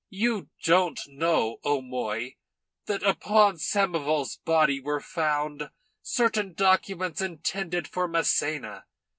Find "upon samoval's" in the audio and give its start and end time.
3.03-4.37